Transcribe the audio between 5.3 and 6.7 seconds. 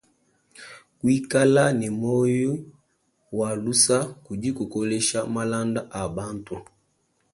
malanda a bantu.